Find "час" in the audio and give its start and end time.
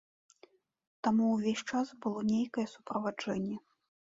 1.73-1.93